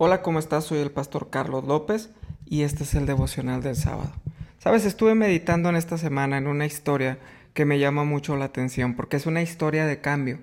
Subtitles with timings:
[0.00, 0.62] Hola, ¿cómo estás?
[0.62, 2.10] Soy el pastor Carlos López
[2.46, 4.12] y este es el devocional del sábado.
[4.60, 7.18] Sabes, estuve meditando en esta semana en una historia
[7.52, 10.38] que me llama mucho la atención porque es una historia de cambio.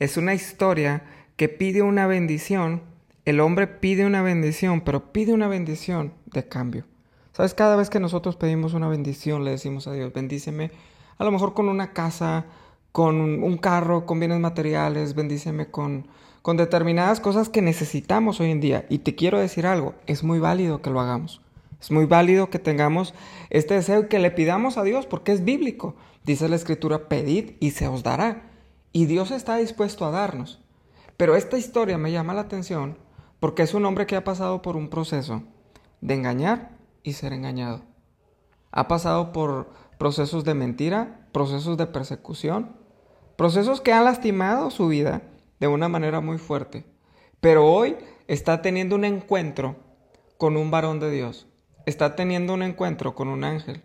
[0.00, 1.02] Es una historia
[1.36, 2.82] que pide una bendición.
[3.24, 6.84] El hombre pide una bendición, pero pide una bendición de cambio.
[7.32, 10.72] Sabes, cada vez que nosotros pedimos una bendición, le decimos a Dios, bendíceme,
[11.16, 12.44] a lo mejor con una casa,
[12.92, 16.06] con un carro, con bienes materiales, bendíceme con
[16.42, 18.86] con determinadas cosas que necesitamos hoy en día.
[18.88, 21.40] Y te quiero decir algo, es muy válido que lo hagamos.
[21.80, 23.14] Es muy válido que tengamos
[23.48, 25.94] este deseo y que le pidamos a Dios porque es bíblico.
[26.24, 28.50] Dice la escritura, pedid y se os dará.
[28.92, 30.60] Y Dios está dispuesto a darnos.
[31.16, 32.98] Pero esta historia me llama la atención
[33.40, 35.42] porque es un hombre que ha pasado por un proceso
[36.00, 37.82] de engañar y ser engañado.
[38.70, 42.76] Ha pasado por procesos de mentira, procesos de persecución,
[43.36, 45.22] procesos que han lastimado su vida
[45.60, 46.84] de una manera muy fuerte.
[47.40, 47.96] Pero hoy
[48.26, 49.76] está teniendo un encuentro
[50.38, 51.46] con un varón de Dios.
[51.86, 53.82] Está teniendo un encuentro con un ángel.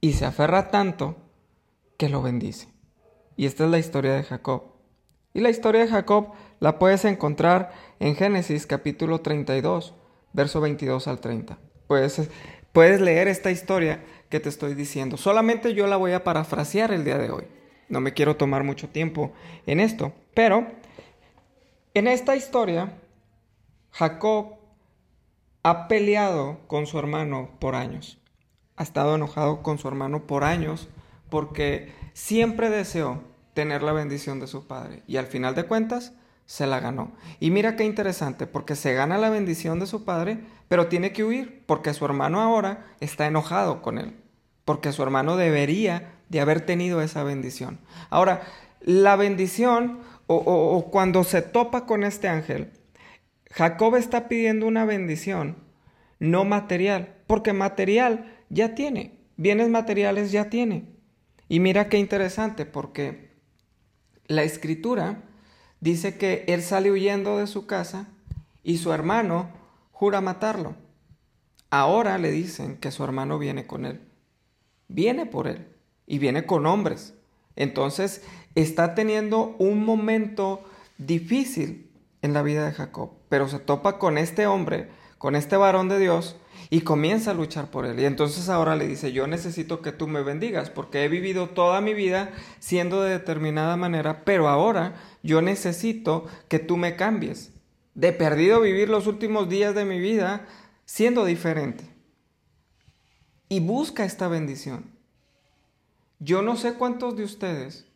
[0.00, 1.16] Y se aferra tanto
[1.96, 2.68] que lo bendice.
[3.36, 4.64] Y esta es la historia de Jacob.
[5.32, 9.94] Y la historia de Jacob la puedes encontrar en Génesis capítulo 32,
[10.32, 11.58] verso 22 al 30.
[11.86, 12.30] Puedes,
[12.72, 15.16] puedes leer esta historia que te estoy diciendo.
[15.16, 17.44] Solamente yo la voy a parafrasear el día de hoy.
[17.88, 19.32] No me quiero tomar mucho tiempo
[19.66, 20.66] en esto, pero
[21.96, 22.92] en esta historia,
[23.90, 24.56] Jacob
[25.62, 28.18] ha peleado con su hermano por años.
[28.76, 30.90] Ha estado enojado con su hermano por años
[31.30, 33.22] porque siempre deseó
[33.54, 36.12] tener la bendición de su padre y al final de cuentas
[36.44, 37.12] se la ganó.
[37.40, 41.24] Y mira qué interesante, porque se gana la bendición de su padre, pero tiene que
[41.24, 44.14] huir porque su hermano ahora está enojado con él,
[44.66, 47.78] porque su hermano debería de haber tenido esa bendición.
[48.10, 48.42] Ahora,
[48.82, 52.72] la bendición o, cuando se topa con este ángel,
[53.50, 55.56] Jacob está pidiendo una bendición,
[56.18, 60.96] no material, porque material ya tiene, bienes materiales ya tiene.
[61.48, 63.30] Y mira qué interesante, porque
[64.26, 65.22] la escritura
[65.80, 68.08] dice que él sale huyendo de su casa
[68.62, 69.50] y su hermano
[69.92, 70.74] jura matarlo.
[71.70, 74.00] Ahora le dicen que su hermano viene con él.
[74.88, 75.68] Viene por él
[76.06, 77.14] y viene con hombres.
[77.56, 78.22] Entonces
[78.54, 80.62] está teniendo un momento
[80.98, 81.90] difícil
[82.22, 85.98] en la vida de Jacob, pero se topa con este hombre, con este varón de
[85.98, 86.36] Dios,
[86.70, 88.00] y comienza a luchar por él.
[88.00, 91.80] Y entonces ahora le dice, yo necesito que tú me bendigas, porque he vivido toda
[91.80, 97.52] mi vida siendo de determinada manera, pero ahora yo necesito que tú me cambies.
[97.94, 100.46] De perdido vivir los últimos días de mi vida
[100.84, 101.84] siendo diferente.
[103.48, 104.95] Y busca esta bendición.
[106.18, 107.86] Yo no sé cuántos de ustedes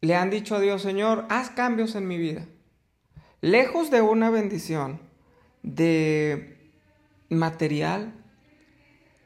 [0.00, 2.46] le han dicho a Dios, Señor, haz cambios en mi vida.
[3.40, 5.00] Lejos de una bendición
[5.62, 6.72] de
[7.28, 8.12] material,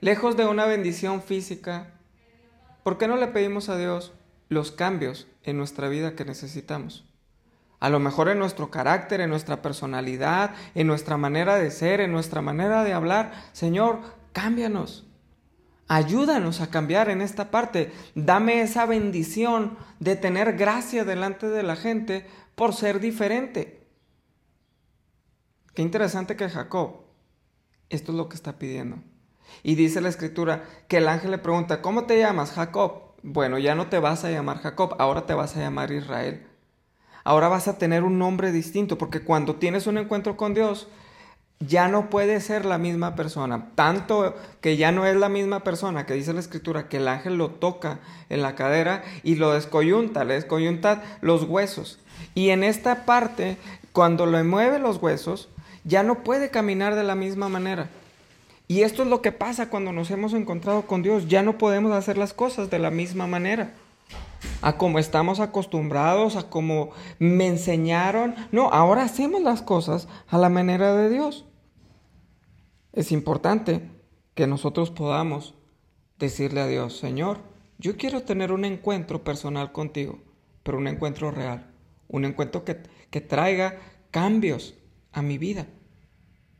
[0.01, 1.95] lejos de una bendición física,
[2.83, 4.13] ¿por qué no le pedimos a Dios
[4.49, 7.05] los cambios en nuestra vida que necesitamos?
[7.81, 12.13] A lo mejor en nuestro carácter, en nuestra personalidad, en nuestra manera de ser, en
[12.13, 13.33] nuestra manera de hablar.
[13.53, 14.01] Señor,
[14.33, 15.07] cámbianos.
[15.89, 17.93] Ayúdanos a cambiar en esta parte.
[18.15, 23.87] Dame esa bendición de tener gracia delante de la gente por ser diferente.
[25.75, 27.03] Qué interesante que Jacob,
[27.91, 29.03] esto es lo que está pidiendo.
[29.63, 33.15] Y dice la escritura que el ángel le pregunta, ¿cómo te llamas Jacob?
[33.23, 36.47] Bueno, ya no te vas a llamar Jacob, ahora te vas a llamar Israel.
[37.25, 40.89] Ahora vas a tener un nombre distinto, porque cuando tienes un encuentro con Dios,
[41.61, 43.71] ya no puede ser la misma persona.
[43.75, 47.37] Tanto que ya no es la misma persona que dice la escritura que el ángel
[47.37, 51.99] lo toca en la cadera y lo descoyunta, le descoyunta los huesos.
[52.35, 53.57] Y en esta parte,
[53.93, 55.49] cuando le mueve los huesos,
[55.85, 57.89] ya no puede caminar de la misma manera.
[58.67, 61.29] Y esto es lo que pasa cuando nos hemos encontrado con Dios.
[61.29, 63.75] Ya no podemos hacer las cosas de la misma manera.
[64.65, 66.89] A como estamos acostumbrados, a como
[67.19, 68.35] me enseñaron.
[68.51, 71.45] No, ahora hacemos las cosas a la manera de Dios.
[72.95, 73.91] Es importante
[74.35, 75.55] que nosotros podamos
[76.19, 77.41] decirle a Dios, Señor,
[77.77, 80.21] yo quiero tener un encuentro personal contigo,
[80.63, 81.71] pero un encuentro real,
[82.09, 83.79] un encuentro que, que traiga
[84.11, 84.77] cambios
[85.13, 85.67] a mi vida,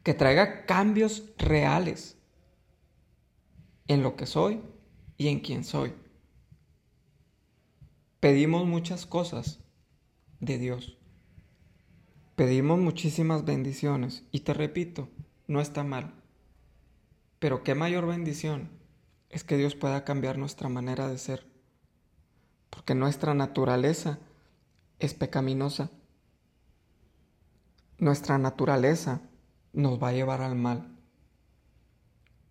[0.03, 2.19] que traiga cambios reales
[3.89, 4.61] en lo que soy
[5.17, 6.04] y en quién soy.
[8.25, 9.61] Pedimos muchas cosas
[10.41, 10.97] de Dios.
[12.37, 15.11] Pedimos muchísimas bendiciones y te repito,
[15.47, 16.15] no está mal.
[17.39, 18.71] Pero qué mayor bendición
[19.29, 21.47] es que Dios pueda cambiar nuestra manera de ser.
[22.71, 24.19] Porque nuestra naturaleza
[25.01, 25.91] es pecaminosa.
[27.99, 29.21] nuestra naturaleza
[29.75, 30.97] nos va a llevar al mal.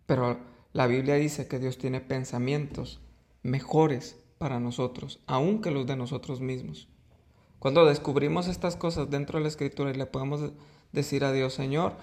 [0.05, 0.37] Pero
[0.71, 3.01] la Biblia dice que Dios tiene pensamientos
[3.41, 6.87] mejores para nosotros, aun que los de nosotros mismos.
[7.59, 10.51] Cuando descubrimos estas cosas dentro de la escritura y le podemos
[10.91, 11.95] decir a Dios, Señor,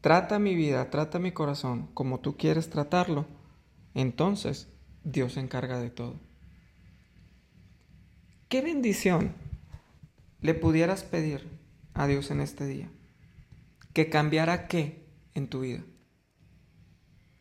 [0.00, 3.26] trata mi vida, trata mi corazón como tú quieres tratarlo,
[3.94, 4.68] entonces
[5.04, 6.18] Dios se encarga de todo.
[8.48, 9.34] ¿Qué bendición
[10.40, 11.48] le pudieras pedir
[11.94, 12.90] a Dios en este día?
[13.92, 15.84] ¿Que cambiara qué en tu vida?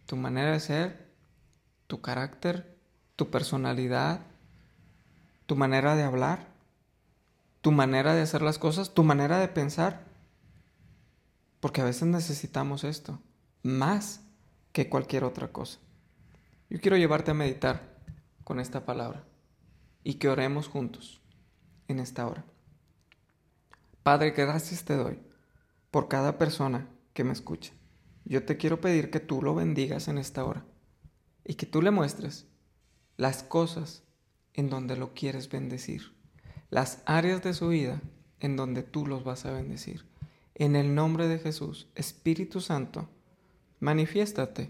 [0.05, 1.13] ¿Tu manera de ser?
[1.87, 2.77] ¿Tu carácter?
[3.15, 4.25] ¿Tu personalidad?
[5.53, 6.47] ¿Tu manera de hablar?
[7.61, 8.95] ¿Tu manera de hacer las cosas?
[8.95, 10.03] ¿Tu manera de pensar?
[11.59, 13.19] Porque a veces necesitamos esto,
[13.61, 14.21] más
[14.71, 15.77] que cualquier otra cosa.
[16.71, 17.99] Yo quiero llevarte a meditar
[18.43, 19.25] con esta palabra
[20.03, 21.21] y que oremos juntos
[21.87, 22.43] en esta hora.
[24.01, 25.19] Padre, gracias te doy
[25.91, 27.73] por cada persona que me escucha.
[28.25, 30.65] Yo te quiero pedir que tú lo bendigas en esta hora
[31.45, 32.47] y que tú le muestres
[33.17, 34.03] las cosas
[34.53, 36.13] en donde lo quieres bendecir,
[36.69, 38.01] las áreas de su vida
[38.39, 40.05] en donde tú los vas a bendecir.
[40.55, 43.09] En el nombre de Jesús, Espíritu Santo,
[43.79, 44.69] manifiéstate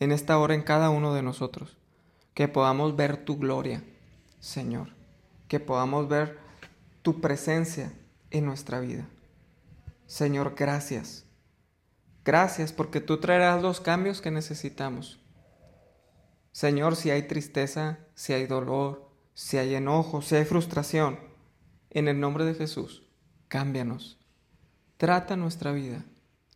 [0.00, 1.76] en esta hora en cada uno de nosotros,
[2.34, 3.84] que podamos ver tu gloria,
[4.40, 4.88] Señor,
[5.46, 6.38] que podamos ver
[7.02, 7.92] tu presencia
[8.30, 9.08] en nuestra vida.
[10.06, 11.26] Señor, gracias.
[12.24, 15.20] Gracias porque tú traerás los cambios que necesitamos.
[16.52, 19.09] Señor, si hay tristeza, si hay dolor,
[19.40, 21.18] si hay enojo, si hay frustración,
[21.88, 23.08] en el nombre de Jesús,
[23.48, 24.18] cámbianos.
[24.98, 26.04] Trata nuestra vida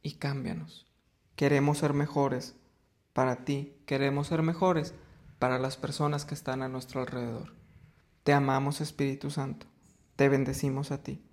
[0.03, 0.87] y cámbianos.
[1.35, 2.57] Queremos ser mejores
[3.15, 4.93] para ti, queremos ser mejores
[5.39, 7.55] para las personas que están a nuestro alrededor.
[8.23, 9.67] Te amamos Espíritu Santo,
[10.15, 11.25] te bendecimos a ti,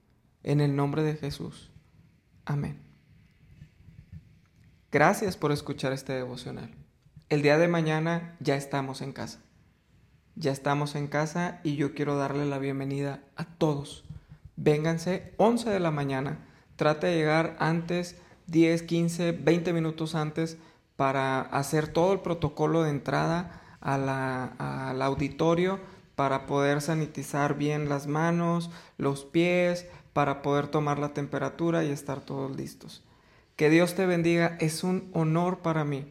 [0.43, 1.69] en el nombre de Jesús.
[2.45, 2.81] Amén.
[4.89, 6.73] Gracias por escuchar este devocional.
[7.27, 9.43] El día de mañana ya estamos en casa.
[10.35, 14.05] Ya estamos en casa y yo quiero darle la bienvenida a todos.
[14.55, 16.39] Vénganse 11 de la mañana.
[16.77, 18.15] Trate de llegar antes,
[18.47, 20.57] 10, 15, 20 minutos antes
[20.95, 25.79] para hacer todo el protocolo de entrada al auditorio
[26.15, 32.21] para poder sanitizar bien las manos, los pies, para poder tomar la temperatura y estar
[32.21, 33.03] todos listos.
[33.55, 36.05] Que Dios te bendiga, es un honor para mí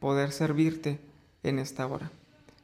[0.00, 1.00] poder servirte
[1.42, 2.10] en esta hora.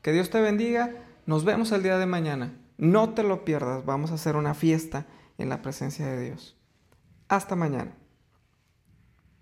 [0.02, 0.90] Que Dios te bendiga,
[1.26, 2.52] nos vemos el día de mañana.
[2.76, 5.06] No te lo pierdas, vamos a hacer una fiesta
[5.38, 6.56] en la presencia de Dios.
[7.28, 7.94] Hasta mañana.